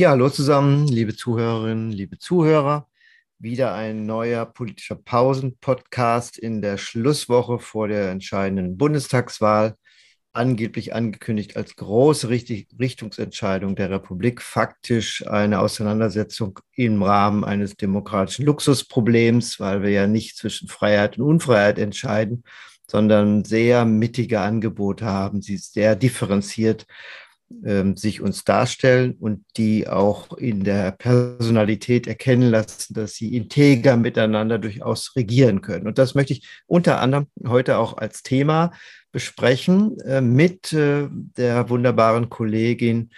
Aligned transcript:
Ja, 0.00 0.10
hallo 0.10 0.30
zusammen, 0.30 0.86
liebe 0.86 1.16
Zuhörerinnen, 1.16 1.90
liebe 1.90 2.18
Zuhörer. 2.18 2.88
Wieder 3.40 3.74
ein 3.74 4.06
neuer 4.06 4.46
politischer 4.46 4.94
Pausen-Podcast 4.94 6.38
in 6.38 6.62
der 6.62 6.78
Schlusswoche 6.78 7.58
vor 7.58 7.88
der 7.88 8.12
entscheidenden 8.12 8.78
Bundestagswahl. 8.78 9.74
Angeblich 10.32 10.94
angekündigt 10.94 11.56
als 11.56 11.74
große 11.74 12.28
Richtungsentscheidung 12.28 13.74
der 13.74 13.90
Republik, 13.90 14.40
faktisch 14.40 15.26
eine 15.26 15.58
Auseinandersetzung 15.58 16.60
im 16.76 17.02
Rahmen 17.02 17.42
eines 17.42 17.74
demokratischen 17.74 18.44
Luxusproblems, 18.44 19.58
weil 19.58 19.82
wir 19.82 19.90
ja 19.90 20.06
nicht 20.06 20.36
zwischen 20.36 20.68
Freiheit 20.68 21.18
und 21.18 21.24
Unfreiheit 21.24 21.80
entscheiden, 21.80 22.44
sondern 22.88 23.42
sehr 23.42 23.84
mittige 23.84 24.38
Angebote 24.42 25.06
haben, 25.06 25.42
sie 25.42 25.56
sehr 25.56 25.96
differenziert 25.96 26.86
ähm, 27.64 27.96
sich 27.96 28.20
uns 28.20 28.44
darstellen 28.44 29.16
und 29.18 29.44
die 29.56 29.88
auch 29.88 30.36
in 30.36 30.64
der 30.64 30.92
Personalität 30.92 32.06
erkennen 32.06 32.50
lassen, 32.50 32.94
dass 32.94 33.14
sie 33.14 33.36
integer 33.36 33.96
miteinander 33.96 34.58
durchaus 34.58 35.14
regieren 35.16 35.60
können. 35.60 35.86
Und 35.86 35.98
das 35.98 36.14
möchte 36.14 36.34
ich 36.34 36.46
unter 36.66 37.00
anderem 37.00 37.26
heute 37.46 37.78
auch 37.78 37.96
als 37.96 38.22
Thema 38.22 38.72
besprechen 39.12 39.98
äh, 40.00 40.20
mit 40.20 40.72
äh, 40.72 41.08
der 41.10 41.70
wunderbaren 41.70 42.28
Kollegin 42.28 43.10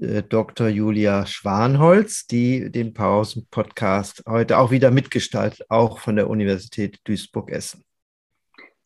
äh, 0.00 0.22
Dr. 0.22 0.68
Julia 0.68 1.26
Schwanholz, 1.26 2.26
die 2.26 2.70
den 2.70 2.92
Pausen-Podcast 2.92 4.24
heute 4.28 4.58
auch 4.58 4.70
wieder 4.70 4.90
mitgestaltet, 4.90 5.66
auch 5.70 5.98
von 5.98 6.16
der 6.16 6.28
Universität 6.28 7.00
Duisburg-Essen. 7.04 7.84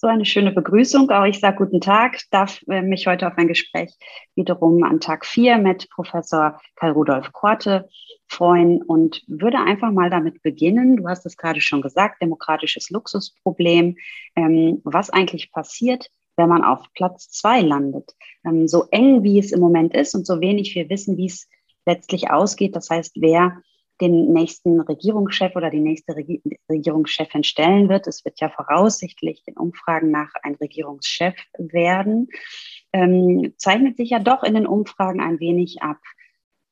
So 0.05 0.09
eine 0.09 0.27
schöne 0.27 0.53
Begrüßung. 0.53 1.11
Auch 1.11 1.25
ich 1.25 1.41
sage 1.41 1.57
guten 1.57 1.81
Tag, 1.81 2.21
darf 2.31 2.61
äh, 2.69 2.83
mich 2.83 3.07
heute 3.07 3.27
auf 3.27 3.39
ein 3.39 3.49
Gespräch 3.49 3.91
wiederum 4.35 4.83
an 4.83 5.01
Tag 5.01 5.25
4 5.25 5.57
mit 5.57 5.89
Professor 5.89 6.61
Karl-Rudolf 6.77 7.33
Korte 7.33 7.89
freuen 8.27 8.83
und 8.83 9.23
würde 9.29 9.57
einfach 9.61 9.91
mal 9.93 10.11
damit 10.11 10.43
beginnen. 10.43 10.99
Du 10.99 11.09
hast 11.09 11.25
es 11.25 11.39
gerade 11.39 11.63
schon 11.63 11.81
gesagt, 11.81 12.21
demokratisches 12.21 12.91
Luxusproblem. 12.91 13.97
Ähm, 14.37 14.83
was 14.85 15.09
eigentlich 15.09 15.51
passiert, 15.51 16.11
wenn 16.37 16.51
man 16.51 16.65
auf 16.65 16.85
Platz 16.93 17.31
2 17.31 17.63
landet? 17.63 18.15
Ähm, 18.45 18.69
so 18.69 18.85
eng, 18.91 19.23
wie 19.23 19.39
es 19.39 19.53
im 19.53 19.61
Moment 19.61 19.95
ist 19.95 20.15
und 20.15 20.27
so 20.27 20.39
wenig 20.43 20.75
wir 20.75 20.91
wissen, 20.91 21.17
wie 21.17 21.29
es 21.29 21.49
letztlich 21.87 22.31
ausgeht. 22.31 22.77
Das 22.77 22.91
heißt, 22.91 23.15
wer 23.23 23.63
den 24.01 24.33
nächsten 24.33 24.81
Regierungschef 24.81 25.55
oder 25.55 25.71
die 25.71 25.81
nächste 25.81 26.17
Regi 26.17 26.43
Regierungschefin 26.69 27.45
stellen 27.45 27.89
wird. 27.89 28.07
Es 28.07 28.25
wird 28.25 28.41
ja 28.41 28.49
voraussichtlich 28.49 29.45
den 29.45 29.57
Umfragen 29.57 30.11
nach 30.11 30.31
ein 30.43 30.55
Regierungschef 30.57 31.35
werden. 31.59 32.29
Ähm, 32.93 33.55
zeichnet 33.57 33.97
sich 33.97 34.11
ja 34.11 34.19
doch 34.19 34.43
in 34.43 34.55
den 34.55 34.67
Umfragen 34.67 35.21
ein 35.21 35.41
wenig 35.41 35.83
ab, 35.83 35.99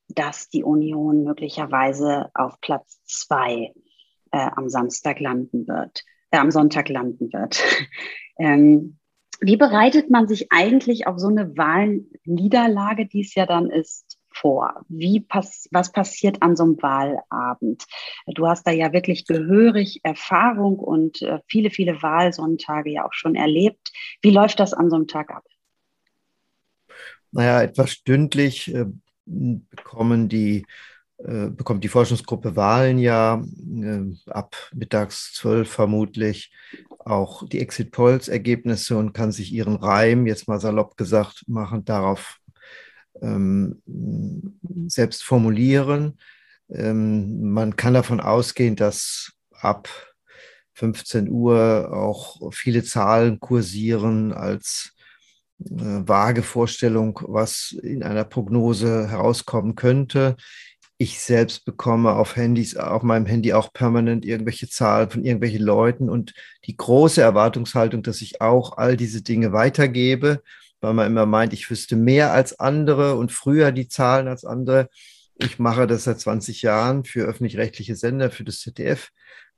dass 0.09 0.49
die 0.49 0.63
Union 0.63 1.23
möglicherweise 1.23 2.29
auf 2.33 2.59
Platz 2.61 3.01
zwei 3.05 3.73
äh, 4.31 4.49
am 4.55 4.69
Samstag 4.69 5.19
landen 5.19 5.67
wird, 5.67 6.03
äh, 6.31 6.37
am 6.37 6.51
Sonntag 6.51 6.89
landen 6.89 7.31
wird. 7.31 7.63
ähm, 8.37 8.97
wie 9.39 9.57
bereitet 9.57 10.09
man 10.09 10.27
sich 10.27 10.51
eigentlich 10.51 11.07
auf 11.07 11.19
so 11.19 11.27
eine 11.27 11.57
Wahlniederlage, 11.57 13.05
die 13.07 13.21
es 13.21 13.35
ja 13.35 13.45
dann 13.45 13.69
ist, 13.69 14.02
vor? 14.33 14.85
Wie 14.89 15.19
pass 15.19 15.67
was 15.71 15.91
passiert 15.91 16.41
an 16.41 16.55
so 16.55 16.63
einem 16.63 16.81
Wahlabend? 16.81 17.85
Du 18.27 18.47
hast 18.47 18.65
da 18.67 18.71
ja 18.71 18.93
wirklich 18.93 19.25
gehörig 19.25 20.01
Erfahrung 20.03 20.79
und 20.79 21.21
äh, 21.21 21.39
viele, 21.47 21.69
viele 21.69 22.01
Wahlsonntage 22.01 22.91
ja 22.91 23.05
auch 23.05 23.13
schon 23.13 23.35
erlebt. 23.35 23.91
Wie 24.21 24.31
läuft 24.31 24.59
das 24.59 24.73
an 24.73 24.89
so 24.89 24.95
einem 24.95 25.07
Tag 25.07 25.31
ab? 25.31 25.43
Naja, 27.31 27.63
etwa 27.63 27.87
stündlich 27.87 28.73
äh, 28.73 28.85
bekommen 29.25 30.29
die 30.29 30.65
äh, 31.17 31.49
bekommt 31.49 31.83
die 31.83 31.89
Forschungsgruppe 31.89 32.55
Wahlen 32.55 32.97
ja 32.97 33.41
äh, 33.81 34.29
ab 34.29 34.55
mittags 34.73 35.33
zwölf 35.33 35.69
vermutlich 35.69 36.51
auch 36.99 37.47
die 37.47 37.59
Exit-Polls-Ergebnisse 37.59 38.97
und 38.97 39.13
kann 39.13 39.31
sich 39.31 39.51
ihren 39.51 39.75
Reim, 39.75 40.25
jetzt 40.27 40.47
mal 40.47 40.59
salopp 40.59 40.97
gesagt, 40.97 41.43
machen, 41.47 41.85
darauf 41.85 42.39
ähm, 43.21 43.81
selbst 44.87 45.23
formulieren. 45.23 46.17
Ähm, 46.69 47.51
man 47.51 47.75
kann 47.75 47.93
davon 47.93 48.19
ausgehen, 48.19 48.75
dass 48.75 49.33
ab 49.51 49.89
15 50.73 51.29
Uhr 51.29 51.91
auch 51.93 52.51
viele 52.51 52.83
Zahlen 52.83 53.39
kursieren 53.39 54.33
als 54.33 54.93
äh, 55.59 55.67
vage 56.07 56.43
Vorstellung, 56.43 57.19
was 57.27 57.75
in 57.83 58.03
einer 58.03 58.23
Prognose 58.23 59.07
herauskommen 59.09 59.75
könnte. 59.75 60.35
Ich 60.97 61.19
selbst 61.19 61.65
bekomme 61.65 62.13
auf 62.13 62.35
Handys, 62.35 62.77
auf 62.77 63.03
meinem 63.03 63.25
Handy 63.25 63.53
auch 63.53 63.73
permanent 63.73 64.25
irgendwelche 64.25 64.69
Zahlen 64.69 65.09
von 65.09 65.23
irgendwelchen 65.25 65.61
Leuten 65.61 66.09
und 66.09 66.33
die 66.65 66.77
große 66.77 67.21
Erwartungshaltung, 67.21 68.03
dass 68.03 68.21
ich 68.21 68.41
auch 68.41 68.77
all 68.77 68.95
diese 68.95 69.21
Dinge 69.21 69.51
weitergebe 69.51 70.41
weil 70.83 70.93
man 70.93 71.07
immer 71.07 71.25
meint, 71.25 71.53
ich 71.53 71.69
wüsste 71.71 71.95
mehr 71.95 72.33
als 72.33 72.59
andere 72.59 73.15
und 73.15 73.31
früher 73.31 73.71
die 73.71 73.87
Zahlen 73.87 74.27
als 74.27 74.43
andere. 74.43 74.89
Ich 75.37 75.57
mache 75.57 75.87
das 75.87 76.03
seit 76.03 76.19
20 76.19 76.61
Jahren 76.61 77.05
für 77.05 77.21
öffentlich-rechtliche 77.21 77.95
Sender, 77.95 78.29
für 78.29 78.43
das 78.43 78.59
ZDF 78.59 79.09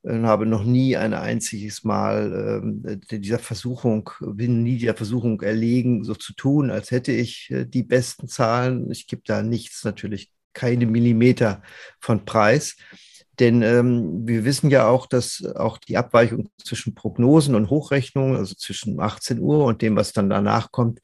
und 0.03 0.27
habe 0.27 0.45
noch 0.45 0.63
nie 0.63 0.95
ein 0.97 1.15
einziges 1.15 1.83
Mal 1.83 2.77
äh, 2.85 3.17
dieser 3.17 3.39
Versuchung, 3.39 4.11
bin 4.21 4.61
nie 4.61 4.77
der 4.77 4.93
Versuchung 4.93 5.41
erlegen, 5.41 6.03
so 6.03 6.13
zu 6.13 6.33
tun, 6.33 6.69
als 6.69 6.91
hätte 6.91 7.11
ich 7.11 7.49
äh, 7.49 7.65
die 7.65 7.81
besten 7.81 8.27
Zahlen. 8.27 8.91
Ich 8.91 9.07
gebe 9.07 9.23
da 9.25 9.41
nichts, 9.41 9.83
natürlich 9.83 10.31
keine 10.53 10.85
Millimeter 10.85 11.63
von 11.99 12.23
Preis. 12.23 12.77
Denn 13.39 13.61
ähm, 13.61 14.27
wir 14.27 14.45
wissen 14.45 14.69
ja 14.69 14.87
auch, 14.87 15.07
dass 15.07 15.43
auch 15.55 15.77
die 15.77 15.97
Abweichung 15.97 16.49
zwischen 16.63 16.95
Prognosen 16.95 17.55
und 17.55 17.69
Hochrechnungen, 17.69 18.35
also 18.35 18.55
zwischen 18.55 18.99
18 18.99 19.39
Uhr 19.39 19.65
und 19.65 19.81
dem, 19.81 19.95
was 19.95 20.13
dann 20.13 20.29
danach 20.29 20.71
kommt, 20.71 20.99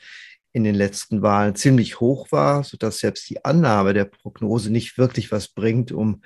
in 0.54 0.64
den 0.64 0.76
letzten 0.76 1.22
Wahlen 1.22 1.56
ziemlich 1.56 2.00
hoch 2.00 2.32
war, 2.32 2.64
sodass 2.64 3.00
selbst 3.00 3.30
die 3.30 3.44
Annahme 3.46 3.94
der 3.94 4.06
Prognose 4.06 4.70
nicht 4.70 4.98
wirklich 4.98 5.32
was 5.32 5.48
bringt, 5.48 5.92
um 5.92 6.22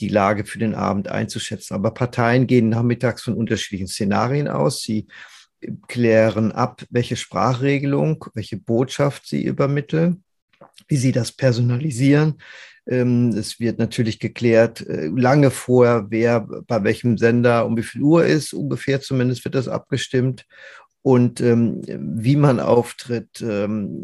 die 0.00 0.08
Lage 0.08 0.44
für 0.44 0.58
den 0.58 0.74
Abend 0.74 1.08
einzuschätzen. 1.08 1.74
Aber 1.74 1.92
Parteien 1.92 2.46
gehen 2.46 2.68
nachmittags 2.68 3.22
von 3.22 3.34
unterschiedlichen 3.34 3.88
Szenarien 3.88 4.48
aus. 4.48 4.82
Sie 4.82 5.06
klären 5.88 6.52
ab, 6.52 6.84
welche 6.90 7.16
Sprachregelung, 7.16 8.24
welche 8.34 8.56
Botschaft 8.56 9.26
sie 9.26 9.44
übermitteln, 9.44 10.24
wie 10.88 10.96
sie 10.96 11.12
das 11.12 11.32
personalisieren, 11.32 12.40
es 12.90 13.60
wird 13.60 13.78
natürlich 13.78 14.18
geklärt, 14.18 14.86
äh, 14.86 15.06
lange 15.06 15.50
vorher, 15.50 16.06
wer 16.10 16.40
bei 16.40 16.82
welchem 16.82 17.18
Sender 17.18 17.64
um 17.66 17.76
wie 17.76 17.82
viel 17.82 18.02
Uhr 18.02 18.24
ist, 18.24 18.52
ungefähr 18.52 19.00
zumindest 19.00 19.44
wird 19.44 19.54
das 19.54 19.68
abgestimmt. 19.68 20.46
Und 21.02 21.40
ähm, 21.40 21.80
wie 21.86 22.36
man 22.36 22.60
auftritt, 22.60 23.40
ähm, 23.40 24.02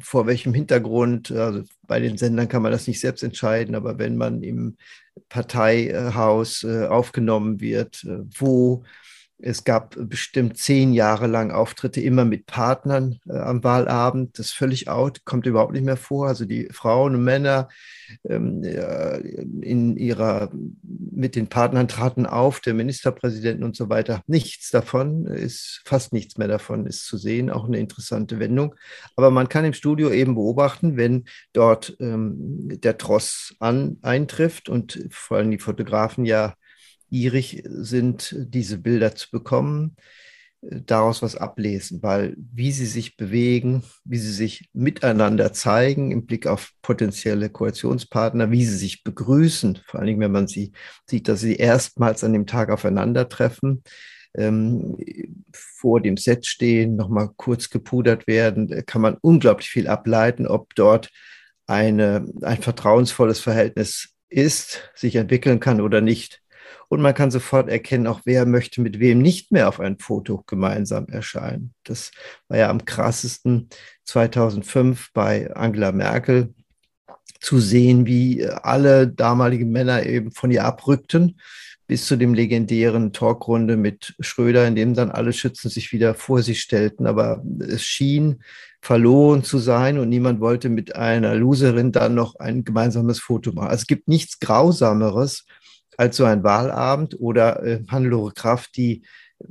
vor 0.00 0.26
welchem 0.26 0.54
Hintergrund, 0.54 1.30
also 1.30 1.64
bei 1.86 2.00
den 2.00 2.16
Sendern 2.16 2.48
kann 2.48 2.62
man 2.62 2.72
das 2.72 2.86
nicht 2.86 3.00
selbst 3.00 3.22
entscheiden, 3.22 3.74
aber 3.74 3.98
wenn 3.98 4.16
man 4.16 4.42
im 4.42 4.76
Parteihaus 5.28 6.64
äh, 6.64 6.86
aufgenommen 6.86 7.60
wird, 7.60 8.04
äh, 8.04 8.20
wo 8.38 8.84
es 9.42 9.64
gab 9.64 9.96
bestimmt 9.98 10.58
zehn 10.58 10.92
Jahre 10.92 11.26
lang 11.26 11.50
Auftritte 11.50 12.00
immer 12.00 12.24
mit 12.24 12.46
Partnern 12.46 13.18
äh, 13.28 13.36
am 13.36 13.64
Wahlabend. 13.64 14.38
Das 14.38 14.46
ist 14.46 14.52
völlig 14.52 14.88
out, 14.88 15.24
kommt 15.24 15.46
überhaupt 15.46 15.72
nicht 15.72 15.84
mehr 15.84 15.96
vor. 15.96 16.28
Also 16.28 16.44
die 16.44 16.68
Frauen 16.70 17.14
und 17.14 17.24
Männer 17.24 17.68
ähm, 18.28 18.62
in 19.62 19.96
ihrer, 19.96 20.50
mit 20.82 21.36
den 21.36 21.48
Partnern 21.48 21.88
traten 21.88 22.26
auf, 22.26 22.60
der 22.60 22.74
Ministerpräsidenten 22.74 23.64
und 23.64 23.76
so 23.76 23.88
weiter. 23.88 24.22
Nichts 24.26 24.70
davon 24.70 25.26
ist, 25.26 25.82
fast 25.84 26.12
nichts 26.12 26.36
mehr 26.36 26.48
davon 26.48 26.86
ist 26.86 27.06
zu 27.06 27.16
sehen. 27.16 27.50
Auch 27.50 27.66
eine 27.66 27.78
interessante 27.78 28.38
Wendung. 28.38 28.74
Aber 29.16 29.30
man 29.30 29.48
kann 29.48 29.64
im 29.64 29.72
Studio 29.72 30.10
eben 30.10 30.34
beobachten, 30.34 30.96
wenn 30.96 31.24
dort 31.52 31.96
ähm, 32.00 32.68
der 32.80 32.98
Tross 32.98 33.54
an, 33.58 33.98
eintrifft 34.02 34.68
und 34.68 35.06
vor 35.10 35.38
allem 35.38 35.50
die 35.50 35.58
Fotografen 35.58 36.24
ja 36.24 36.54
gierig 37.10 37.62
sind, 37.66 38.34
diese 38.38 38.78
Bilder 38.78 39.14
zu 39.14 39.28
bekommen, 39.30 39.96
äh, 40.62 40.80
daraus 40.84 41.22
was 41.22 41.36
ablesen, 41.36 42.02
weil 42.02 42.36
wie 42.36 42.72
sie 42.72 42.86
sich 42.86 43.16
bewegen, 43.16 43.82
wie 44.04 44.18
sie 44.18 44.32
sich 44.32 44.68
miteinander 44.72 45.52
zeigen 45.52 46.10
im 46.12 46.26
Blick 46.26 46.46
auf 46.46 46.72
potenzielle 46.82 47.50
Koalitionspartner, 47.50 48.50
wie 48.50 48.64
sie 48.64 48.76
sich 48.76 49.02
begrüßen, 49.02 49.80
vor 49.84 50.00
allen 50.00 50.06
Dingen, 50.06 50.20
wenn 50.20 50.32
man 50.32 50.46
sie 50.46 50.72
sieht, 51.06 51.28
dass 51.28 51.40
sie 51.40 51.56
erstmals 51.56 52.24
an 52.24 52.32
dem 52.32 52.46
Tag 52.46 52.70
aufeinandertreffen, 52.70 53.82
ähm, 54.34 54.96
vor 55.52 56.00
dem 56.00 56.16
Set 56.16 56.46
stehen, 56.46 56.96
nochmal 56.96 57.30
kurz 57.36 57.70
gepudert 57.70 58.26
werden, 58.26 58.84
kann 58.86 59.02
man 59.02 59.16
unglaublich 59.20 59.68
viel 59.68 59.88
ableiten, 59.88 60.46
ob 60.46 60.74
dort 60.74 61.10
eine, 61.66 62.26
ein 62.42 62.62
vertrauensvolles 62.62 63.40
Verhältnis 63.40 64.14
ist, 64.28 64.90
sich 64.94 65.16
entwickeln 65.16 65.60
kann 65.60 65.80
oder 65.80 66.00
nicht. 66.00 66.42
Und 66.90 67.00
man 67.00 67.14
kann 67.14 67.30
sofort 67.30 67.68
erkennen, 67.68 68.08
auch 68.08 68.22
wer 68.24 68.46
möchte 68.46 68.80
mit 68.80 68.98
wem 68.98 69.22
nicht 69.22 69.52
mehr 69.52 69.68
auf 69.68 69.78
ein 69.78 69.98
Foto 69.98 70.42
gemeinsam 70.44 71.06
erscheinen. 71.06 71.72
Das 71.84 72.10
war 72.48 72.58
ja 72.58 72.68
am 72.68 72.84
krassesten 72.84 73.68
2005 74.04 75.12
bei 75.12 75.54
Angela 75.54 75.92
Merkel, 75.92 76.52
zu 77.40 77.58
sehen, 77.58 78.06
wie 78.06 78.44
alle 78.46 79.08
damaligen 79.08 79.70
Männer 79.70 80.04
eben 80.04 80.32
von 80.32 80.50
ihr 80.50 80.64
abrückten, 80.64 81.40
bis 81.86 82.06
zu 82.06 82.16
dem 82.16 82.34
legendären 82.34 83.12
Talkrunde 83.12 83.76
mit 83.76 84.14
Schröder, 84.20 84.66
in 84.66 84.76
dem 84.76 84.94
dann 84.94 85.10
alle 85.10 85.32
Schützen 85.32 85.70
sich 85.70 85.92
wieder 85.92 86.14
vor 86.14 86.42
sich 86.42 86.60
stellten. 86.60 87.06
Aber 87.06 87.42
es 87.60 87.82
schien 87.82 88.42
verloren 88.80 89.42
zu 89.42 89.58
sein 89.58 89.98
und 89.98 90.08
niemand 90.08 90.40
wollte 90.40 90.68
mit 90.68 90.96
einer 90.96 91.34
Loserin 91.34 91.92
dann 91.92 92.14
noch 92.14 92.36
ein 92.36 92.64
gemeinsames 92.64 93.20
Foto 93.20 93.52
machen. 93.52 93.68
Also 93.68 93.82
es 93.82 93.86
gibt 93.86 94.08
nichts 94.08 94.40
Grausameres 94.40 95.44
als 96.00 96.16
so 96.16 96.24
ein 96.24 96.42
Wahlabend 96.42 97.20
oder 97.20 97.62
äh, 97.62 97.84
Hannelore 97.86 98.32
Kraft, 98.32 98.74
die 98.78 99.02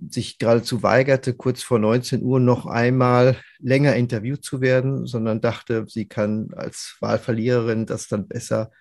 sich 0.09 0.39
geradezu 0.39 0.81
weigerte, 0.81 1.35
kurz 1.35 1.61
vor 1.61 1.77
19 1.77 2.23
Uhr 2.23 2.39
noch 2.39 2.65
einmal 2.65 3.37
länger 3.59 3.95
interviewt 3.95 4.43
zu 4.43 4.59
werden, 4.59 5.05
sondern 5.05 5.41
dachte, 5.41 5.85
sie 5.87 6.07
kann 6.07 6.49
als 6.55 6.97
Wahlverliererin 7.01 7.85
das 7.85 8.07
dann 8.07 8.27
besser 8.27 8.71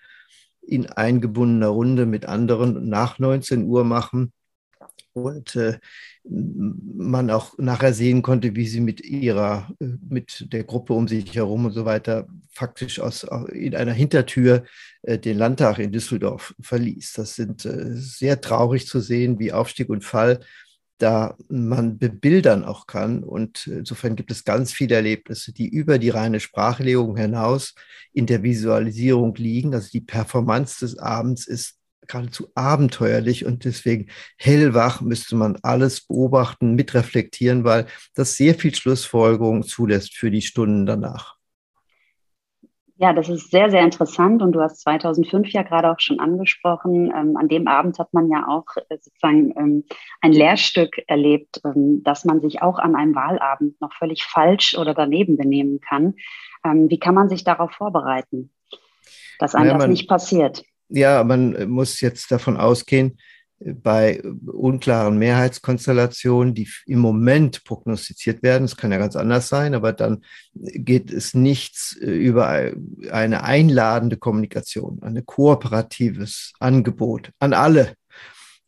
in 0.63 0.87
eingebundener 0.87 1.69
Runde 1.69 2.07
mit 2.07 2.25
anderen 2.25 2.89
nach 2.89 3.19
19 3.19 3.65
Uhr 3.65 3.85
machen. 3.85 4.33
Und 5.23 5.57
äh, 5.57 5.79
man 6.25 7.31
auch 7.31 7.57
nachher 7.59 7.93
sehen 7.93 8.23
konnte, 8.23 8.55
wie 8.55 8.67
sie 8.67 8.81
mit 8.81 9.01
ihrer, 9.01 9.71
äh, 9.81 9.87
mit 10.09 10.53
der 10.53 10.65
Gruppe 10.65 10.95
um 10.95 11.09
sich 11.09 11.35
herum 11.35 11.67
und 11.67 11.73
so 11.73 11.85
weiter 11.85 12.27
faktisch 12.51 13.01
aus, 13.01 13.27
in 13.53 13.75
einer 13.75 13.93
Hintertür 13.93 14.65
äh, 15.03 15.19
den 15.19 15.39
Landtag 15.39 15.79
in 15.79 15.93
Düsseldorf 15.93 16.55
verließ. 16.61 17.13
Das 17.15 17.37
sind 17.37 17.65
äh, 17.65 17.95
sehr 17.95 18.41
traurig 18.41 18.87
zu 18.87 19.01
sehen, 19.01 19.39
wie 19.39 19.53
Aufstieg 19.53 19.89
und 19.89 20.05
Fall 20.05 20.41
da 20.99 21.37
man 21.49 21.99
bebildern 21.99 22.65
auch 22.65 22.87
kann. 22.87 23.23
Und 23.23 23.67
insofern 23.69 24.17
gibt 24.17 24.31
es 24.31 24.45
ganz 24.45 24.73
viele 24.73 24.97
Erlebnisse, 24.97 25.53
die 25.53 25.69
über 25.69 25.99
die 25.99 26.11
reine 26.11 26.41
Sprachlegung 26.41 27.17
hinaus 27.17 27.75
in 28.13 28.27
der 28.27 28.43
Visualisierung 28.43 29.35
liegen. 29.37 29.75
Also 29.75 29.91
die 29.93 30.01
Performance 30.01 30.81
des 30.81 30.99
Abends 30.99 31.47
ist 31.47 31.78
geradezu 32.09 32.49
abenteuerlich 32.55 33.47
und 33.47 33.65
deswegen 33.65 34.09
hellwach 34.37 35.01
müsste 35.01 35.37
man 35.37 35.59
alles 35.63 36.01
beobachten, 36.01 36.75
mitreflektieren, 36.75 37.65
weil 37.65 37.87
das 38.15 38.37
sehr 38.37 38.55
viel 38.55 38.75
Schlussfolgerung 38.75 39.63
zulässt 39.63 40.17
für 40.17 40.31
die 40.31 40.43
Stunden 40.43 40.87
danach. 40.87 41.39
Ja, 43.01 43.13
das 43.13 43.29
ist 43.29 43.53
sehr, 43.53 43.71
sehr 43.71 43.83
interessant 43.83 44.43
und 44.43 44.51
du 44.51 44.61
hast 44.61 44.81
2005 44.81 45.51
ja 45.51 45.63
gerade 45.63 45.89
auch 45.89 46.01
schon 46.01 46.19
angesprochen. 46.19 47.13
Ähm, 47.17 47.37
an 47.37 47.47
dem 47.47 47.69
Abend 47.69 47.97
hat 48.01 48.13
man 48.13 48.29
ja 48.29 48.49
auch 48.49 48.65
äh, 48.89 48.99
sozusagen 49.01 49.55
ähm, 49.57 49.85
ein 50.21 50.33
Lehrstück 50.33 51.01
erlebt, 51.07 51.61
ähm, 51.65 52.03
dass 52.03 52.25
man 52.25 52.41
sich 52.41 52.61
auch 52.61 52.81
an 52.81 52.97
einem 52.97 53.15
Wahlabend 53.15 53.81
noch 53.81 53.93
völlig 53.93 54.25
falsch 54.25 54.77
oder 54.77 54.95
daneben 54.95 55.37
benehmen 55.37 55.81
kann. 55.81 56.17
Ähm, 56.65 56.91
wie 56.91 56.99
kann 56.99 57.15
man 57.15 57.29
sich 57.29 57.45
darauf 57.45 57.71
vorbereiten, 57.71 58.51
dass 59.39 59.55
einem 59.55 59.69
ja, 59.69 59.79
das 59.79 59.87
nicht 59.87 60.09
passiert? 60.09 60.65
Ja, 60.89 61.23
man 61.25 61.69
muss 61.69 62.01
jetzt 62.01 62.31
davon 62.31 62.57
ausgehen, 62.57 63.19
bei 63.61 64.23
unklaren 64.47 65.19
Mehrheitskonstellationen, 65.19 66.55
die 66.55 66.69
im 66.87 67.01
Moment 67.01 67.65
prognostiziert 67.65 68.43
werden, 68.43 68.65
es 68.65 68.77
kann 68.77 68.93
ja 68.93 68.99
ganz 68.99 69.17
anders 69.17 69.49
sein, 69.49 69.75
aber 69.75 69.93
dann 69.93 70.23
geht 70.55 71.13
es 71.13 71.35
nichts 71.35 71.97
äh, 72.01 72.07
über 72.07 72.73
eine 73.11 73.43
einladende 73.43 74.17
Kommunikation, 74.17 75.03
ein 75.03 75.27
kooperatives 75.27 76.53
Angebot 76.61 77.33
an 77.41 77.53
alle, 77.53 77.95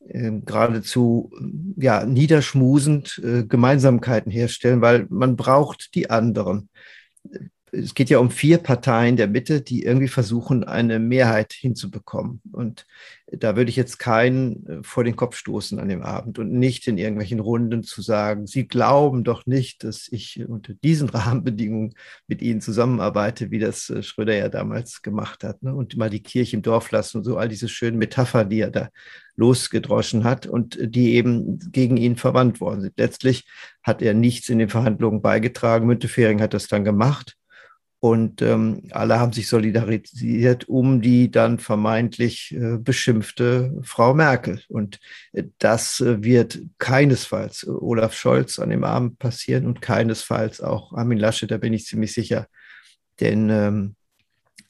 ähm, 0.08 0.44
geradezu 0.44 1.30
ja, 1.76 2.04
niederschmusend 2.04 3.20
äh, 3.24 3.44
Gemeinsamkeiten 3.44 4.32
herstellen, 4.32 4.80
weil 4.80 5.06
man 5.08 5.36
braucht 5.36 5.94
die 5.94 6.10
anderen 6.10 6.68
es 7.72 7.94
geht 7.94 8.10
ja 8.10 8.18
um 8.18 8.30
vier 8.30 8.58
Parteien 8.58 9.16
der 9.16 9.28
Mitte, 9.28 9.60
die 9.60 9.82
irgendwie 9.84 10.08
versuchen, 10.08 10.64
eine 10.64 10.98
Mehrheit 10.98 11.52
hinzubekommen. 11.52 12.40
Und 12.52 12.86
da 13.26 13.56
würde 13.56 13.70
ich 13.70 13.76
jetzt 13.76 13.98
keinen 13.98 14.66
äh, 14.66 14.82
vor 14.82 15.04
den 15.04 15.16
Kopf 15.16 15.36
stoßen 15.36 15.78
an 15.78 15.88
dem 15.88 16.02
Abend 16.02 16.38
und 16.38 16.52
nicht 16.52 16.88
in 16.88 16.98
irgendwelchen 16.98 17.40
Runden 17.40 17.82
zu 17.82 18.02
sagen, 18.02 18.46
Sie 18.46 18.66
glauben 18.66 19.24
doch 19.24 19.46
nicht, 19.46 19.84
dass 19.84 20.08
ich 20.10 20.44
unter 20.48 20.74
diesen 20.74 21.08
Rahmenbedingungen 21.10 21.94
mit 22.26 22.42
Ihnen 22.42 22.60
zusammenarbeite, 22.60 23.50
wie 23.50 23.58
das 23.58 23.90
äh, 23.90 24.02
Schröder 24.02 24.36
ja 24.36 24.48
damals 24.48 25.02
gemacht 25.02 25.44
hat. 25.44 25.62
Ne? 25.62 25.74
Und 25.74 25.96
mal 25.96 26.10
die 26.10 26.22
Kirche 26.22 26.56
im 26.56 26.62
Dorf 26.62 26.90
lassen 26.90 27.18
und 27.18 27.24
so 27.24 27.36
all 27.36 27.48
diese 27.48 27.68
schönen 27.68 27.98
Metaphern, 27.98 28.50
die 28.50 28.60
er 28.60 28.70
da 28.70 28.88
losgedroschen 29.36 30.24
hat 30.24 30.46
und 30.46 30.78
die 30.80 31.14
eben 31.14 31.58
gegen 31.72 31.96
ihn 31.96 32.16
verwandt 32.16 32.60
worden 32.60 32.82
sind. 32.82 32.98
Letztlich 32.98 33.46
hat 33.82 34.02
er 34.02 34.12
nichts 34.12 34.48
in 34.48 34.58
den 34.58 34.68
Verhandlungen 34.68 35.22
beigetragen. 35.22 35.86
Müntefering 35.86 36.42
hat 36.42 36.52
das 36.52 36.68
dann 36.68 36.84
gemacht. 36.84 37.36
Und 38.02 38.40
ähm, 38.40 38.84
alle 38.92 39.20
haben 39.20 39.34
sich 39.34 39.46
solidarisiert 39.46 40.66
um 40.70 41.02
die 41.02 41.30
dann 41.30 41.58
vermeintlich 41.58 42.54
äh, 42.54 42.78
beschimpfte 42.78 43.78
Frau 43.82 44.14
Merkel. 44.14 44.62
Und 44.68 44.98
äh, 45.32 45.44
das 45.58 46.00
äh, 46.00 46.22
wird 46.22 46.60
keinesfalls 46.78 47.68
Olaf 47.68 48.14
Scholz 48.14 48.58
an 48.58 48.70
dem 48.70 48.84
Abend 48.84 49.18
passieren 49.18 49.66
und 49.66 49.82
keinesfalls 49.82 50.62
auch 50.62 50.94
Armin 50.94 51.18
Laschet, 51.18 51.50
da 51.50 51.58
bin 51.58 51.74
ich 51.74 51.84
ziemlich 51.84 52.14
sicher. 52.14 52.46
Denn 53.20 53.50
ähm, 53.50 53.96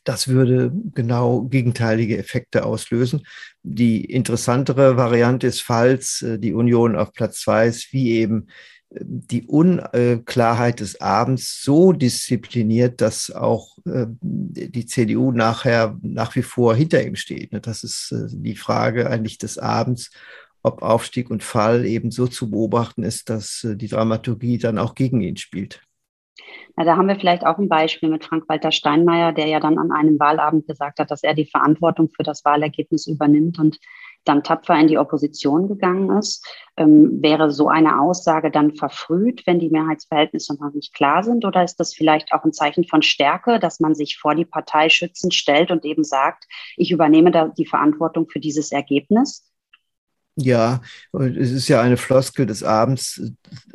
das 0.03 0.27
würde 0.27 0.73
genau 0.94 1.43
gegenteilige 1.43 2.19
Effekte 2.19 2.65
auslösen. 2.65 3.27
Die 3.62 4.05
interessantere 4.05 4.97
Variante 4.97 5.47
ist, 5.47 5.61
falls 5.61 6.23
äh, 6.23 6.41
die 6.41 6.53
Union 6.53 6.97
auf 6.97 7.12
Platz 7.12 7.41
zwei 7.41 7.69
ist, 7.69 7.93
wie 7.93 8.11
eben 8.12 8.49
die 8.93 9.47
Unklarheit 9.47 10.81
des 10.81 11.01
Abends 11.01 11.63
so 11.63 11.93
diszipliniert, 11.93 13.01
dass 13.01 13.31
auch 13.31 13.79
äh, 13.87 14.07
die 14.11 14.87
CDU 14.87 15.31
nachher 15.31 15.97
nach 16.03 16.35
wie 16.35 16.43
vor 16.43 16.75
hinter 16.75 17.05
ihm 17.05 17.15
steht. 17.15 17.53
Ne? 17.53 17.61
Das 17.61 17.85
ist 17.85 18.11
äh, 18.13 18.27
die 18.31 18.57
Frage 18.57 19.09
eigentlich 19.09 19.39
des 19.39 19.59
Abends, 19.59 20.11
ob 20.63 20.83
Aufstieg 20.83 21.31
und 21.31 21.45
Fall 21.45 21.87
eben 21.87 22.11
so 22.11 22.27
zu 22.27 22.51
beobachten 22.51 23.05
ist, 23.05 23.31
dass 23.31 23.63
äh, 23.63 23.77
die 23.77 23.89
Dramaturgie 23.89 24.59
dann 24.59 24.79
auch 24.79 24.97
gegen 24.97 25.21
ihn 25.21 25.37
spielt. 25.37 25.81
Na, 26.77 26.85
da 26.85 26.97
haben 26.97 27.07
wir 27.09 27.17
vielleicht 27.17 27.47
auch 27.47 27.59
ein 27.59 27.69
Beispiel 27.69 28.09
mit 28.09 28.25
Frank-Walter 28.25 28.73
Steinmeier, 28.73 29.33
der 29.33 29.47
ja 29.47 29.61
dann 29.61 29.79
an 29.79 29.93
einem 29.93 30.19
Wahlabend 30.19 30.67
gesagt 30.67 30.99
hat, 30.99 31.13
dass 31.13 31.23
er 31.23 31.35
die 31.35 31.47
Verantwortung 31.47 32.09
für 32.09 32.25
das 32.25 32.45
Wahlergebnis 32.45 33.07
übernimmt 33.07 33.61
und 33.61 33.79
dann 34.25 34.43
tapfer 34.43 34.78
in 34.78 34.88
die 34.88 34.99
Opposition 34.99 35.69
gegangen 35.69 36.17
ist. 36.19 36.46
Ähm, 36.76 37.22
wäre 37.22 37.50
so 37.50 37.69
eine 37.69 38.00
Aussage 38.00 38.50
dann 38.50 38.75
verfrüht, 38.75 39.46
wenn 39.46 39.58
die 39.58 39.70
Mehrheitsverhältnisse 39.70 40.56
noch 40.61 40.72
nicht 40.72 40.94
klar 40.94 41.22
sind? 41.22 41.44
Oder 41.44 41.64
ist 41.64 41.76
das 41.76 41.94
vielleicht 41.94 42.32
auch 42.32 42.44
ein 42.44 42.52
Zeichen 42.52 42.84
von 42.84 43.02
Stärke, 43.02 43.58
dass 43.58 43.81
man 43.81 43.94
sich 43.94 44.19
vor 44.19 44.34
die 44.34 44.44
Partei 44.44 44.88
schützend 44.88 45.34
stellt 45.34 45.70
und 45.70 45.84
eben 45.84 46.05
sagt, 46.05 46.44
ich 46.76 46.90
übernehme 46.90 47.31
da 47.31 47.49
die 47.49 47.67
Verantwortung 47.67 48.28
für 48.28 48.40
dieses 48.40 48.72
Ergebnis? 48.72 49.50
Ja, 50.37 50.81
es 51.13 51.51
ist 51.51 51.69
ja 51.69 51.82
eine 51.82 51.96
Floskel 51.96 52.46
des 52.46 52.63
Abends, 52.63 53.20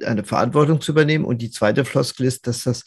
eine 0.04 0.24
Verantwortung 0.24 0.82
zu 0.82 0.94
übernehmen. 0.94 1.26
Und 1.26 1.42
die 1.42 1.52
zweite 1.52 1.86
Floskel 1.86 2.26
ist, 2.26 2.48
dass 2.48 2.64
das 2.64 2.86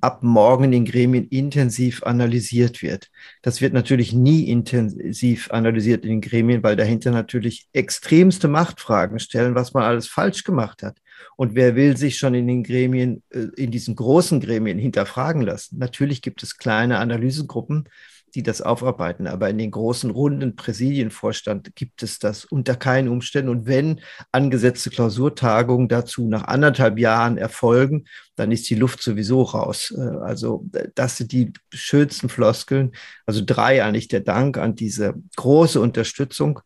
ab 0.00 0.22
morgen 0.22 0.64
in 0.64 0.72
den 0.72 0.84
Gremien 0.84 1.28
intensiv 1.28 2.02
analysiert 2.02 2.82
wird. 2.82 3.08
Das 3.42 3.60
wird 3.60 3.72
natürlich 3.72 4.12
nie 4.12 4.48
intensiv 4.48 5.50
analysiert 5.52 6.04
in 6.04 6.10
den 6.10 6.20
Gremien, 6.22 6.62
weil 6.62 6.76
dahinter 6.76 7.12
natürlich 7.12 7.68
extremste 7.72 8.48
Machtfragen 8.48 9.20
stellen, 9.20 9.54
was 9.54 9.74
man 9.74 9.84
alles 9.84 10.08
falsch 10.08 10.42
gemacht 10.42 10.82
hat. 10.82 10.98
Und 11.36 11.54
wer 11.54 11.76
will 11.76 11.96
sich 11.96 12.18
schon 12.18 12.34
in 12.34 12.48
den 12.48 12.64
Gremien, 12.64 13.22
äh, 13.30 13.46
in 13.56 13.70
diesen 13.70 13.94
großen 13.94 14.40
Gremien 14.40 14.78
hinterfragen 14.78 15.42
lassen? 15.42 15.78
Natürlich 15.78 16.22
gibt 16.22 16.42
es 16.42 16.56
kleine 16.56 16.98
Analysegruppen, 16.98 17.88
die 18.34 18.42
das 18.42 18.62
aufarbeiten. 18.62 19.26
Aber 19.26 19.50
in 19.50 19.58
den 19.58 19.70
großen 19.70 20.10
Runden 20.10 20.56
Präsidienvorstand 20.56 21.74
gibt 21.74 22.02
es 22.02 22.18
das 22.18 22.44
unter 22.44 22.76
keinen 22.76 23.08
Umständen. 23.08 23.50
Und 23.50 23.66
wenn 23.66 24.00
angesetzte 24.32 24.90
Klausurtagungen 24.90 25.88
dazu 25.88 26.28
nach 26.28 26.44
anderthalb 26.44 26.98
Jahren 26.98 27.38
erfolgen, 27.38 28.06
dann 28.36 28.52
ist 28.52 28.68
die 28.70 28.74
Luft 28.74 29.02
sowieso 29.02 29.42
raus. 29.42 29.94
Äh, 29.96 30.00
also 30.00 30.66
das 30.94 31.18
sind 31.18 31.32
die 31.32 31.52
schönsten 31.72 32.28
Floskeln. 32.28 32.92
Also 33.26 33.42
drei 33.44 33.84
eigentlich 33.84 34.08
der 34.08 34.20
Dank 34.20 34.58
an 34.58 34.74
diese 34.74 35.14
große 35.36 35.80
Unterstützung, 35.80 36.60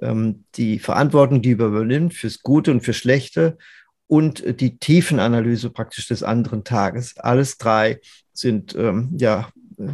ähm, 0.00 0.44
die 0.54 0.78
Verantwortung, 0.78 1.42
die 1.42 1.50
übernimmt 1.50 2.14
fürs 2.14 2.42
Gute 2.42 2.70
und 2.70 2.82
fürs 2.82 2.96
Schlechte 2.96 3.58
und 4.06 4.60
die 4.60 4.78
Tiefenanalyse 4.78 5.70
praktisch 5.70 6.08
des 6.08 6.22
anderen 6.22 6.64
Tages. 6.64 7.16
Alles 7.18 7.58
drei 7.58 8.00
sind 8.32 8.74
ähm, 8.76 9.14
ja 9.18 9.48
äh, 9.78 9.88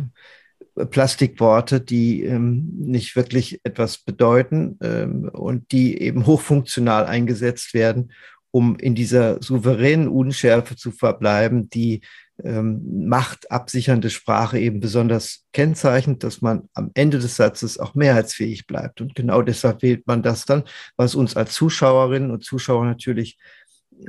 Plastikworte, 0.91 1.81
die 1.81 2.25
ähm, 2.25 2.73
nicht 2.79 3.15
wirklich 3.17 3.61
etwas 3.63 3.99
bedeuten 3.99 4.79
ähm, 4.83 5.29
und 5.33 5.71
die 5.73 6.01
eben 6.01 6.27
hochfunktional 6.27 7.07
eingesetzt 7.07 7.75
werden, 7.75 8.13
um 8.51 8.77
in 8.77 8.95
dieser 8.95 9.43
souveränen 9.43 10.09
Unschärfe 10.09 10.77
zu 10.77 10.91
verbleiben, 10.91 11.69
die 11.71 12.03
ähm, 12.45 13.09
machtabsichernde 13.09 14.11
Sprache 14.11 14.59
eben 14.59 14.81
besonders 14.81 15.45
kennzeichnet, 15.53 16.25
dass 16.25 16.43
man 16.43 16.69
am 16.75 16.91
Ende 16.95 17.19
des 17.19 17.37
Satzes 17.37 17.79
auch 17.79 17.95
mehrheitsfähig 17.95 18.67
bleibt. 18.67 19.01
Und 19.01 19.15
genau 19.15 19.43
deshalb 19.43 19.83
wählt 19.83 20.07
man 20.07 20.23
das 20.23 20.45
dann, 20.45 20.65
was 20.97 21.15
uns 21.15 21.37
als 21.37 21.53
Zuschauerinnen 21.55 22.31
und 22.31 22.45
Zuschauer 22.45 22.85
natürlich 22.85 23.39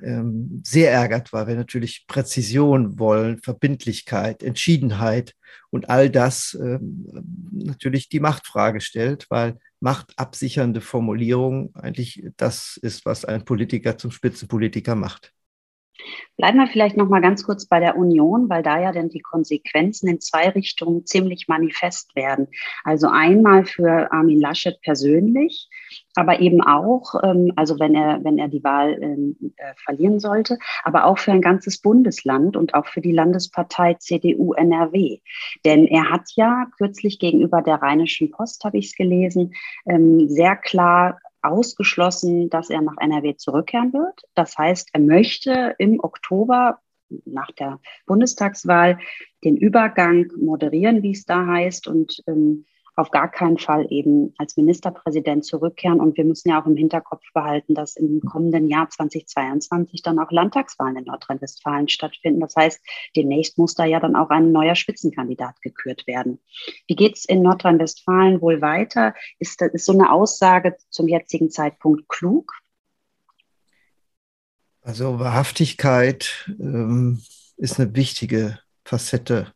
ähm, 0.01 0.61
sehr 0.65 0.91
ärgert, 0.91 1.33
weil 1.33 1.47
wir 1.47 1.55
natürlich 1.55 2.05
Präzision 2.07 2.99
wollen, 2.99 3.39
Verbindlichkeit, 3.39 4.43
Entschiedenheit 4.43 5.35
und 5.69 5.89
all 5.89 6.09
das 6.09 6.57
ähm, 6.59 7.07
natürlich 7.51 8.09
die 8.09 8.19
Machtfrage 8.19 8.81
stellt, 8.81 9.27
weil 9.29 9.57
machtabsichernde 9.79 10.81
Formulierung 10.81 11.75
eigentlich 11.75 12.25
das 12.37 12.77
ist, 12.81 13.05
was 13.05 13.25
ein 13.25 13.45
Politiker 13.45 13.97
zum 13.97 14.11
Spitzenpolitiker 14.11 14.95
macht. 14.95 15.33
Bleiben 16.37 16.57
wir 16.57 16.67
vielleicht 16.67 16.97
noch 16.97 17.07
mal 17.07 17.21
ganz 17.21 17.43
kurz 17.43 17.67
bei 17.67 17.79
der 17.79 17.95
Union, 17.95 18.49
weil 18.49 18.63
da 18.63 18.79
ja 18.79 18.91
dann 18.91 19.09
die 19.09 19.21
Konsequenzen 19.21 20.07
in 20.07 20.19
zwei 20.19 20.49
Richtungen 20.49 21.05
ziemlich 21.05 21.47
manifest 21.47 22.15
werden. 22.15 22.47
Also 22.83 23.07
einmal 23.07 23.65
für 23.65 24.11
Armin 24.11 24.41
Laschet 24.41 24.81
persönlich, 24.81 25.69
aber 26.15 26.39
eben 26.39 26.61
auch, 26.61 27.15
ähm, 27.23 27.53
also 27.55 27.79
wenn 27.79 27.93
er, 27.93 28.23
wenn 28.23 28.39
er 28.39 28.47
die 28.47 28.63
Wahl 28.63 28.97
ähm, 29.01 29.53
äh, 29.57 29.73
verlieren 29.83 30.19
sollte, 30.19 30.57
aber 30.83 31.05
auch 31.05 31.19
für 31.19 31.31
ein 31.31 31.41
ganzes 31.41 31.79
Bundesland 31.79 32.57
und 32.57 32.73
auch 32.73 32.87
für 32.87 33.01
die 33.01 33.11
Landespartei 33.11 33.93
CDU 33.95 34.53
NRW. 34.53 35.19
Denn 35.65 35.85
er 35.85 36.09
hat 36.09 36.31
ja 36.35 36.65
kürzlich 36.77 37.19
gegenüber 37.19 37.61
der 37.61 37.75
Rheinischen 37.75 38.31
Post, 38.31 38.63
habe 38.63 38.79
ich 38.79 38.87
es 38.87 38.95
gelesen, 38.95 39.53
ähm, 39.85 40.27
sehr 40.27 40.55
klar 40.55 41.19
ausgeschlossen, 41.43 42.49
dass 42.49 42.69
er 42.69 42.81
nach 42.81 42.97
NRW 42.99 43.35
zurückkehren 43.35 43.93
wird. 43.93 44.23
Das 44.33 44.57
heißt, 44.57 44.89
er 44.93 45.01
möchte 45.01 45.75
im 45.77 45.99
Oktober 45.99 46.79
nach 47.25 47.51
der 47.51 47.79
Bundestagswahl 48.05 48.99
den 49.43 49.57
Übergang 49.57 50.31
moderieren, 50.37 51.03
wie 51.03 51.11
es 51.11 51.25
da 51.25 51.45
heißt, 51.45 51.87
und 51.87 52.23
ähm, 52.27 52.65
auf 52.95 53.09
gar 53.09 53.29
keinen 53.29 53.57
Fall 53.57 53.87
eben 53.89 54.33
als 54.37 54.55
Ministerpräsident 54.55 55.45
zurückkehren. 55.45 55.99
Und 55.99 56.15
wir 56.17 56.25
müssen 56.25 56.49
ja 56.49 56.61
auch 56.61 56.67
im 56.67 56.75
Hinterkopf 56.75 57.23
behalten, 57.33 57.73
dass 57.73 57.95
im 57.95 58.21
kommenden 58.21 58.67
Jahr 58.67 58.89
2022 58.89 60.03
dann 60.03 60.19
auch 60.19 60.31
Landtagswahlen 60.31 60.97
in 60.97 61.05
Nordrhein-Westfalen 61.05 61.89
stattfinden. 61.89 62.39
Das 62.39 62.55
heißt, 62.55 62.79
demnächst 63.15 63.57
muss 63.57 63.73
da 63.73 63.85
ja 63.85 63.99
dann 63.99 64.15
auch 64.15 64.29
ein 64.29 64.51
neuer 64.51 64.75
Spitzenkandidat 64.75 65.61
gekürt 65.61 66.05
werden. 66.05 66.39
Wie 66.87 66.95
geht 66.95 67.17
es 67.17 67.25
in 67.25 67.41
Nordrhein-Westfalen 67.41 68.41
wohl 68.41 68.61
weiter? 68.61 69.15
Ist, 69.39 69.61
das, 69.61 69.71
ist 69.73 69.85
so 69.85 69.93
eine 69.93 70.11
Aussage 70.11 70.75
zum 70.89 71.07
jetzigen 71.07 71.49
Zeitpunkt 71.49 72.07
klug? 72.09 72.53
Also 74.81 75.17
Wahrhaftigkeit 75.19 76.49
ähm, 76.59 77.21
ist 77.57 77.79
eine 77.79 77.95
wichtige 77.95 78.59
Facette 78.83 79.53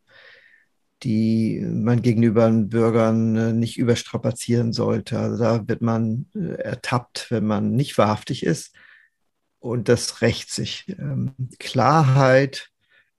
die 1.03 1.59
man 1.61 2.01
gegenüber 2.01 2.47
den 2.47 2.69
Bürgern 2.69 3.35
äh, 3.35 3.53
nicht 3.53 3.77
überstrapazieren 3.77 4.73
sollte. 4.73 5.19
Also 5.19 5.43
da 5.43 5.67
wird 5.67 5.81
man 5.81 6.25
äh, 6.35 6.61
ertappt, 6.61 7.27
wenn 7.29 7.45
man 7.45 7.71
nicht 7.71 7.97
wahrhaftig 7.97 8.43
ist. 8.43 8.73
Und 9.59 9.89
das 9.89 10.21
rächt 10.21 10.51
sich. 10.51 10.85
Ähm, 10.87 11.33
Klarheit, 11.59 12.69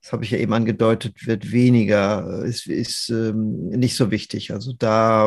das 0.03 0.13
habe 0.13 0.25
ich 0.25 0.31
ja 0.31 0.39
eben 0.39 0.53
angedeutet, 0.53 1.27
wird 1.27 1.53
weniger, 1.53 2.43
äh, 2.43 2.49
ist, 2.49 2.67
ist 2.67 3.11
ähm, 3.11 3.69
nicht 3.69 3.95
so 3.97 4.11
wichtig. 4.11 4.53
Also 4.53 4.73
da 4.73 5.27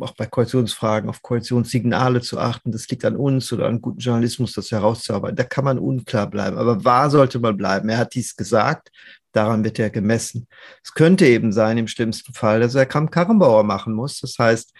auch 0.00 0.14
bei 0.16 0.26
Koalitionsfragen 0.26 1.10
auf 1.10 1.22
Koalitionssignale 1.22 2.20
zu 2.20 2.38
achten, 2.38 2.72
das 2.72 2.88
liegt 2.88 3.04
an 3.04 3.16
uns 3.16 3.52
oder 3.52 3.66
an 3.66 3.80
guten 3.82 3.98
Journalismus, 3.98 4.52
das 4.52 4.70
herauszuarbeiten. 4.70 5.36
Da 5.36 5.44
kann 5.44 5.64
man 5.64 5.78
unklar 5.78 6.30
bleiben. 6.30 6.56
Aber 6.56 6.84
wahr 6.84 7.10
sollte 7.10 7.40
man 7.40 7.56
bleiben. 7.56 7.88
Er 7.90 7.98
hat 7.98 8.14
dies 8.14 8.36
gesagt. 8.36 8.90
Daran 9.34 9.64
wird 9.64 9.78
er 9.80 9.90
gemessen. 9.90 10.46
Es 10.82 10.94
könnte 10.94 11.26
eben 11.26 11.52
sein, 11.52 11.76
im 11.76 11.88
schlimmsten 11.88 12.32
Fall, 12.32 12.60
dass 12.60 12.76
er 12.76 12.86
Kramp-Karrenbauer 12.86 13.64
machen 13.64 13.92
muss. 13.92 14.20
Das 14.20 14.38
heißt, 14.38 14.72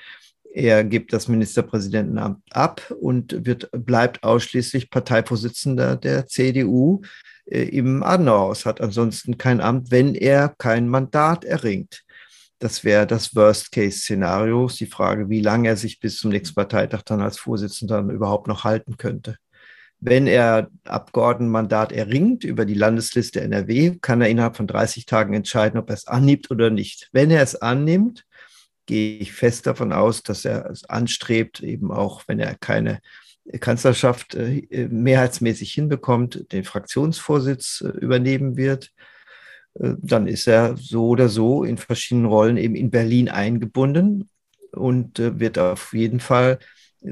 er 0.55 0.85
gibt 0.85 1.13
das 1.13 1.27
Ministerpräsidentenamt 1.27 2.41
ab 2.53 2.95
und 3.01 3.45
wird, 3.45 3.69
bleibt 3.73 4.23
ausschließlich 4.23 4.89
Parteivorsitzender 4.89 5.97
der 5.97 6.27
CDU 6.29 7.03
äh, 7.47 7.65
im 7.65 8.05
Adenauerhaus, 8.05 8.65
hat 8.65 8.81
ansonsten 8.81 9.37
kein 9.37 9.61
Amt, 9.61 9.91
wenn 9.91 10.15
er 10.15 10.55
kein 10.57 10.89
Mandat 10.89 11.45
erringt. 11.45 12.05
Das 12.61 12.85
wäre 12.85 13.09
das 13.09 13.35
Worst-Case-Szenario. 13.35 14.69
Die 14.79 14.87
Frage, 14.87 15.29
wie 15.29 15.41
lange 15.41 15.69
er 15.69 15.77
sich 15.77 15.99
bis 15.99 16.19
zum 16.19 16.31
nächsten 16.31 16.55
Parteitag 16.55 17.03
dann 17.03 17.21
als 17.21 17.39
Vorsitzender 17.39 17.99
überhaupt 17.99 18.47
noch 18.47 18.63
halten 18.63 18.97
könnte. 18.97 19.37
Wenn 20.07 20.27
er 20.27 20.69
Abgeordnetenmandat 20.85 21.91
erringt 21.91 22.45
über 22.45 22.67
die 22.67 22.75
Landesliste 22.75 23.41
NRW, 23.41 23.97
kann 24.03 24.21
er 24.21 24.29
innerhalb 24.29 24.55
von 24.55 24.67
30 24.67 25.07
Tagen 25.07 25.33
entscheiden, 25.33 25.81
ob 25.81 25.89
er 25.89 25.95
es 25.95 26.07
annimmt 26.07 26.51
oder 26.51 26.69
nicht. 26.69 27.09
Wenn 27.13 27.31
er 27.31 27.41
es 27.41 27.57
annimmt, 27.57 28.27
gehe 28.85 29.17
ich 29.17 29.33
fest 29.33 29.67
davon 29.67 29.95
aus, 29.95 30.23
dass 30.23 30.45
er 30.45 30.69
es 30.69 30.85
anstrebt, 30.85 31.63
eben 31.63 31.91
auch, 31.91 32.25
wenn 32.27 32.39
er 32.39 32.55
keine 32.55 33.01
Kanzlerschaft 33.61 34.35
äh, 34.35 34.89
mehrheitsmäßig 34.91 35.73
hinbekommt, 35.73 36.53
den 36.53 36.65
Fraktionsvorsitz 36.65 37.83
äh, 37.87 37.99
übernehmen 37.99 38.59
wird. 38.59 38.93
Äh, 39.73 39.95
dann 40.03 40.27
ist 40.27 40.47
er 40.47 40.77
so 40.77 41.09
oder 41.09 41.31
so 41.31 41.65
in 41.65 41.79
verschiedenen 41.79 42.27
Rollen 42.27 42.59
eben 42.59 42.75
in 42.75 42.91
Berlin 42.91 43.31
eingebunden 43.31 44.29
und 44.71 45.19
wird 45.19 45.59
auf 45.59 45.95
jeden 45.95 46.21
Fall 46.21 46.59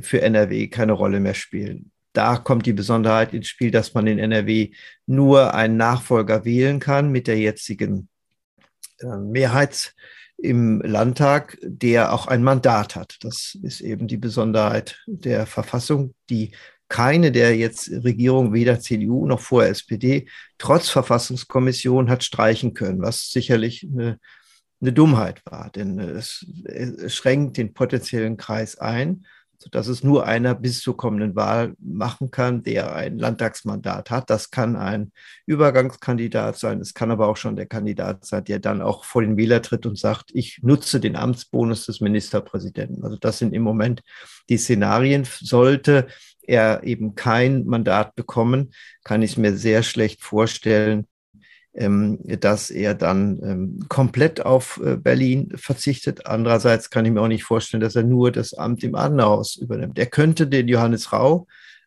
für 0.02 0.20
NRW 0.20 0.68
keine 0.68 0.92
Rolle 0.92 1.20
mehr 1.20 1.34
spielen 1.34 1.91
da 2.12 2.36
kommt 2.36 2.66
die 2.66 2.72
Besonderheit 2.72 3.32
ins 3.32 3.48
Spiel, 3.48 3.70
dass 3.70 3.94
man 3.94 4.06
in 4.06 4.18
NRW 4.18 4.72
nur 5.06 5.54
einen 5.54 5.76
Nachfolger 5.76 6.44
wählen 6.44 6.78
kann 6.78 7.10
mit 7.10 7.26
der 7.26 7.38
jetzigen 7.38 8.08
äh, 9.00 9.16
Mehrheit 9.16 9.94
im 10.36 10.80
Landtag, 10.80 11.56
der 11.62 12.12
auch 12.12 12.26
ein 12.26 12.42
Mandat 12.42 12.96
hat. 12.96 13.16
Das 13.20 13.56
ist 13.62 13.80
eben 13.80 14.08
die 14.08 14.16
Besonderheit 14.16 15.00
der 15.06 15.46
Verfassung, 15.46 16.14
die 16.30 16.52
keine 16.88 17.32
der 17.32 17.56
jetzt 17.56 17.90
Regierung, 18.04 18.52
weder 18.52 18.78
CDU 18.78 19.26
noch 19.26 19.40
vorher 19.40 19.70
SPD, 19.70 20.28
trotz 20.58 20.90
Verfassungskommission 20.90 22.10
hat 22.10 22.22
streichen 22.22 22.74
können, 22.74 23.00
was 23.00 23.30
sicherlich 23.30 23.88
eine, 23.90 24.18
eine 24.82 24.92
Dummheit 24.92 25.40
war, 25.46 25.70
denn 25.70 25.98
es, 25.98 26.44
es 26.64 27.14
schränkt 27.14 27.56
den 27.56 27.72
potenziellen 27.72 28.36
Kreis 28.36 28.76
ein 28.76 29.24
sodass 29.62 29.86
es 29.86 30.02
nur 30.02 30.26
einer 30.26 30.56
bis 30.56 30.80
zur 30.80 30.96
kommenden 30.96 31.36
Wahl 31.36 31.74
machen 31.78 32.32
kann, 32.32 32.64
der 32.64 32.96
ein 32.96 33.16
Landtagsmandat 33.16 34.10
hat. 34.10 34.28
Das 34.28 34.50
kann 34.50 34.74
ein 34.74 35.12
Übergangskandidat 35.46 36.58
sein, 36.58 36.80
es 36.80 36.94
kann 36.94 37.12
aber 37.12 37.28
auch 37.28 37.36
schon 37.36 37.54
der 37.54 37.66
Kandidat 37.66 38.24
sein, 38.24 38.44
der 38.44 38.58
dann 38.58 38.82
auch 38.82 39.04
vor 39.04 39.22
den 39.22 39.36
Wähler 39.36 39.62
tritt 39.62 39.86
und 39.86 39.96
sagt, 39.96 40.30
ich 40.34 40.58
nutze 40.62 40.98
den 40.98 41.14
Amtsbonus 41.14 41.86
des 41.86 42.00
Ministerpräsidenten. 42.00 43.04
Also 43.04 43.16
das 43.16 43.38
sind 43.38 43.54
im 43.54 43.62
Moment 43.62 44.02
die 44.48 44.58
Szenarien. 44.58 45.24
Sollte 45.24 46.08
er 46.42 46.82
eben 46.82 47.14
kein 47.14 47.64
Mandat 47.66 48.16
bekommen, 48.16 48.72
kann 49.04 49.22
ich 49.22 49.38
mir 49.38 49.56
sehr 49.56 49.84
schlecht 49.84 50.22
vorstellen, 50.22 51.06
dass 51.74 52.70
er 52.70 52.94
dann 52.94 53.40
ähm, 53.42 53.78
komplett 53.88 54.44
auf 54.44 54.78
äh, 54.84 54.96
Berlin 54.96 55.52
verzichtet. 55.56 56.26
Andererseits 56.26 56.90
kann 56.90 57.06
ich 57.06 57.12
mir 57.12 57.22
auch 57.22 57.28
nicht 57.28 57.44
vorstellen, 57.44 57.80
dass 57.80 57.96
er 57.96 58.02
nur 58.02 58.30
das 58.30 58.52
Amt 58.52 58.84
im 58.84 58.94
Adenauerhaus 58.94 59.56
übernimmt. 59.56 59.98
Er 59.98 60.06
könnte 60.06 60.46
den 60.46 60.68
Johannes 60.68 61.14
Rau 61.14 61.46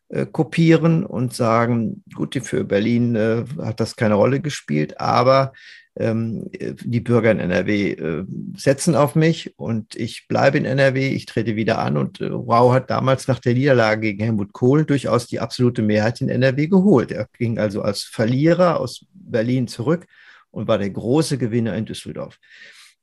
äh, 0.09 0.25
kopieren 0.25 1.05
und 1.05 1.35
sagen, 1.35 2.03
gut, 2.15 2.35
für 2.43 2.63
Berlin 2.63 3.15
äh, 3.15 3.43
hat 3.61 3.79
das 3.79 3.95
keine 3.95 4.15
Rolle 4.15 4.39
gespielt, 4.39 4.99
aber 4.99 5.53
ähm, 5.97 6.49
die 6.83 6.99
Bürger 6.99 7.31
in 7.31 7.39
NRW 7.39 7.91
äh, 7.91 8.25
setzen 8.57 8.95
auf 8.95 9.15
mich 9.15 9.57
und 9.57 9.95
ich 9.95 10.27
bleibe 10.27 10.57
in 10.57 10.65
NRW, 10.65 11.07
ich 11.07 11.25
trete 11.25 11.55
wieder 11.55 11.79
an 11.79 11.95
und 11.95 12.19
äh, 12.19 12.25
Rau 12.25 12.73
hat 12.73 12.89
damals 12.89 13.27
nach 13.27 13.39
der 13.39 13.53
Niederlage 13.53 14.01
gegen 14.01 14.23
Helmut 14.23 14.51
Kohl 14.51 14.83
durchaus 14.85 15.27
die 15.27 15.39
absolute 15.39 15.81
Mehrheit 15.81 16.19
in 16.19 16.29
NRW 16.29 16.67
geholt. 16.67 17.11
Er 17.11 17.27
ging 17.37 17.59
also 17.59 17.81
als 17.81 18.03
Verlierer 18.03 18.79
aus 18.79 19.05
Berlin 19.25 19.67
zurück 19.67 20.07
und 20.51 20.67
war 20.67 20.77
der 20.77 20.89
große 20.89 21.37
Gewinner 21.37 21.75
in 21.75 21.85
Düsseldorf. 21.85 22.39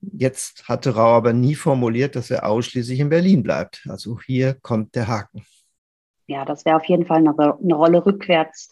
Jetzt 0.00 0.68
hatte 0.68 0.96
Rau 0.96 1.12
aber 1.12 1.32
nie 1.32 1.54
formuliert, 1.54 2.16
dass 2.16 2.30
er 2.30 2.46
ausschließlich 2.46 2.98
in 2.98 3.08
Berlin 3.08 3.42
bleibt. 3.42 3.86
Also 3.88 4.18
hier 4.20 4.54
kommt 4.60 4.94
der 4.96 5.06
Haken. 5.06 5.44
Ja, 6.26 6.44
das 6.44 6.64
wäre 6.64 6.76
auf 6.76 6.84
jeden 6.86 7.06
Fall 7.06 7.18
eine, 7.18 7.74
Rolle 7.74 8.04
rückwärts, 8.04 8.70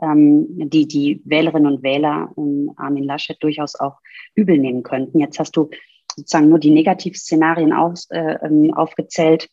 ähm, 0.00 0.46
die 0.48 0.88
die 0.88 1.20
Wählerinnen 1.24 1.72
und 1.72 1.82
Wähler 1.82 2.30
um 2.36 2.72
Armin 2.76 3.04
Laschet 3.04 3.36
durchaus 3.42 3.74
auch 3.78 3.98
übel 4.34 4.58
nehmen 4.58 4.82
könnten. 4.82 5.20
Jetzt 5.20 5.38
hast 5.38 5.56
du 5.56 5.70
sozusagen 6.16 6.48
nur 6.48 6.58
die 6.58 6.70
Negativszenarien 6.70 7.72
aus, 7.72 8.08
äh, 8.10 8.38
ähm, 8.42 8.72
aufgezählt 8.74 9.48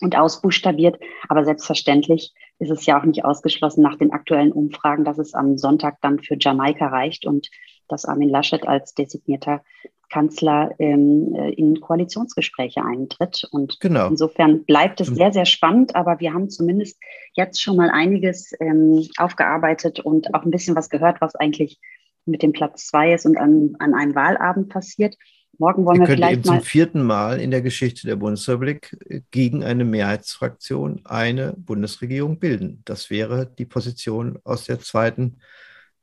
und 0.00 0.16
ausbuchstabiert. 0.16 0.98
Aber 1.28 1.44
selbstverständlich 1.44 2.32
ist 2.60 2.70
es 2.70 2.86
ja 2.86 3.00
auch 3.00 3.04
nicht 3.04 3.24
ausgeschlossen 3.24 3.82
nach 3.82 3.96
den 3.96 4.12
aktuellen 4.12 4.52
Umfragen, 4.52 5.04
dass 5.04 5.18
es 5.18 5.34
am 5.34 5.58
Sonntag 5.58 5.98
dann 6.02 6.20
für 6.20 6.36
Jamaika 6.38 6.86
reicht 6.88 7.26
und 7.26 7.48
dass 7.88 8.04
Armin 8.04 8.28
Laschet 8.28 8.68
als 8.68 8.94
designierter 8.94 9.62
Kanzler 10.10 10.72
ähm, 10.78 11.34
äh, 11.34 11.52
in 11.52 11.80
Koalitionsgespräche 11.80 12.84
eintritt. 12.84 13.48
Und 13.50 13.80
genau. 13.80 14.08
insofern 14.08 14.64
bleibt 14.64 15.00
es 15.00 15.08
sehr, 15.08 15.32
sehr 15.32 15.46
spannend, 15.46 15.96
aber 15.96 16.20
wir 16.20 16.34
haben 16.34 16.50
zumindest 16.50 17.00
jetzt 17.32 17.62
schon 17.62 17.76
mal 17.76 17.90
einiges 17.90 18.52
ähm, 18.60 19.08
aufgearbeitet 19.16 20.00
und 20.00 20.34
auch 20.34 20.44
ein 20.44 20.50
bisschen 20.50 20.76
was 20.76 20.90
gehört, 20.90 21.20
was 21.20 21.36
eigentlich 21.36 21.80
mit 22.26 22.42
dem 22.42 22.52
Platz 22.52 22.86
zwei 22.86 23.14
ist 23.14 23.24
und 23.24 23.38
an, 23.38 23.76
an 23.78 23.94
einem 23.94 24.14
Wahlabend 24.14 24.68
passiert. 24.68 25.16
Morgen 25.60 25.84
wollen 25.84 26.00
wir, 26.00 26.08
wir 26.08 26.14
vielleicht 26.14 26.38
eben 26.38 26.48
mal 26.48 26.60
zum 26.60 26.62
vierten 26.62 27.02
Mal 27.02 27.38
in 27.38 27.50
der 27.50 27.60
Geschichte 27.60 28.06
der 28.06 28.16
Bundesrepublik 28.16 28.96
gegen 29.30 29.62
eine 29.62 29.84
Mehrheitsfraktion 29.84 31.02
eine 31.04 31.52
Bundesregierung 31.52 32.38
bilden. 32.38 32.80
Das 32.86 33.10
wäre 33.10 33.44
die 33.58 33.66
Position 33.66 34.38
aus 34.42 34.64
der 34.64 34.80
zweiten 34.80 35.36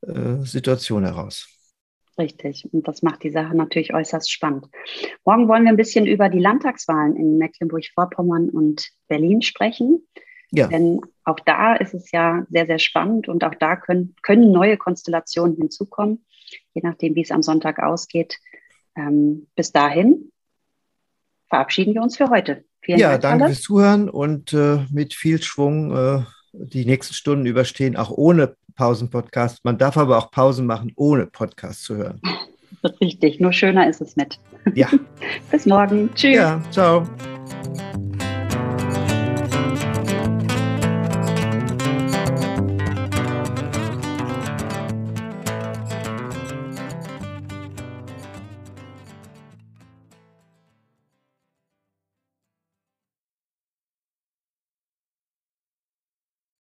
äh, 0.02 0.36
Situation 0.42 1.04
heraus. 1.06 1.50
Richtig. 2.20 2.70
Und 2.72 2.88
das 2.88 3.02
macht 3.02 3.24
die 3.24 3.32
Sache 3.32 3.58
natürlich 3.58 3.96
äußerst 3.96 4.32
spannend. 4.32 4.68
Morgen 5.26 5.48
wollen 5.48 5.64
wir 5.64 5.72
ein 5.72 5.76
bisschen 5.76 6.06
über 6.06 6.30
die 6.30 6.40
Landtagswahlen 6.40 7.16
in 7.16 7.40
Mecklenburg-Vorpommern 7.40 8.50
und 8.50 8.92
Berlin 9.08 9.42
sprechen. 9.42 10.08
Ja. 10.52 10.68
Denn 10.68 11.02
auch 11.24 11.40
da 11.40 11.76
ist 11.76 11.96
es 11.96 12.12
ja 12.12 12.46
sehr, 12.52 12.68
sehr 12.68 12.80
spannend 12.80 13.28
und 13.28 13.44
auch 13.44 13.56
da 13.56 13.76
können, 13.76 14.16
können 14.22 14.52
neue 14.52 14.78
Konstellationen 14.78 15.58
hinzukommen, 15.58 16.24
je 16.76 16.82
nachdem, 16.84 17.16
wie 17.16 17.22
es 17.22 17.32
am 17.32 17.42
Sonntag 17.42 17.80
ausgeht. 17.80 18.38
Ähm, 18.98 19.48
bis 19.56 19.72
dahin 19.72 20.32
verabschieden 21.50 21.94
wir 21.94 22.02
uns 22.02 22.18
für 22.18 22.30
heute. 22.30 22.64
Vielen 22.82 23.00
ja, 23.00 23.18
Dank, 23.18 23.40
danke 23.40 23.46
fürs 23.48 23.62
Zuhören 23.62 24.10
und 24.10 24.54
äh, 24.54 24.80
mit 24.92 25.14
viel 25.14 25.42
Schwung 25.42 25.96
äh, 25.96 26.22
die 26.54 26.86
nächsten 26.86 27.14
Stunden 27.14 27.46
überstehen, 27.46 27.96
auch 27.96 28.12
ohne 28.12 28.56
Pausenpodcast. 28.76 29.64
Man 29.64 29.78
darf 29.78 29.98
aber 29.98 30.18
auch 30.18 30.32
Pausen 30.32 30.66
machen, 30.66 30.94
ohne 30.96 31.28
Podcast 31.28 31.84
zu 31.84 31.98
hören. 31.98 32.22
Richtig, 33.02 33.40
nur 33.40 33.54
schöner 33.54 33.90
ist 33.90 34.02
es 34.02 34.16
mit. 34.16 34.40
Ja. 34.76 34.88
Bis 35.52 35.66
morgen. 35.66 36.10
Tschüss. 36.16 36.36
Ja, 36.36 36.62
ciao. 36.72 37.08